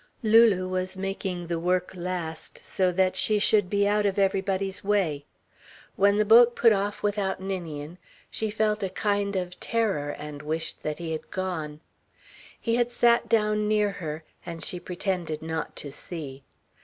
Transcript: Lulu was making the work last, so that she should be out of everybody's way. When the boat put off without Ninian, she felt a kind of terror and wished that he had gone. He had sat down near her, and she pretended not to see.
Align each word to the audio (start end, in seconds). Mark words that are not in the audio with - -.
Lulu 0.23 0.67
was 0.67 0.97
making 0.97 1.45
the 1.45 1.59
work 1.59 1.91
last, 1.93 2.59
so 2.63 2.91
that 2.91 3.15
she 3.15 3.37
should 3.37 3.69
be 3.69 3.87
out 3.87 4.07
of 4.07 4.17
everybody's 4.17 4.83
way. 4.83 5.25
When 5.95 6.17
the 6.17 6.25
boat 6.25 6.55
put 6.55 6.73
off 6.73 7.03
without 7.03 7.39
Ninian, 7.39 7.99
she 8.31 8.49
felt 8.49 8.81
a 8.81 8.89
kind 8.89 9.35
of 9.35 9.59
terror 9.59 10.09
and 10.09 10.41
wished 10.41 10.81
that 10.81 10.97
he 10.97 11.11
had 11.11 11.29
gone. 11.29 11.81
He 12.59 12.77
had 12.77 12.89
sat 12.89 13.29
down 13.29 13.67
near 13.67 13.91
her, 13.91 14.23
and 14.43 14.63
she 14.65 14.79
pretended 14.79 15.43
not 15.43 15.75
to 15.75 15.91
see. 15.91 16.41